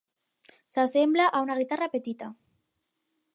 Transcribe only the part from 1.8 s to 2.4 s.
petita.